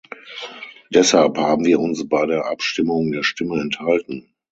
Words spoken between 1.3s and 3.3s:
haben wir uns bei der Abstimmung der